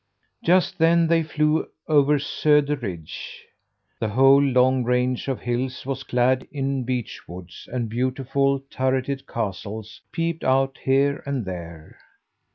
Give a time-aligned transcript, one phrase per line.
[0.43, 3.45] Just then they flew over Söder Ridge.
[3.99, 10.01] The whole long range of hills was clad in beech woods, and beautiful, turreted castles
[10.11, 11.99] peeped out here and there.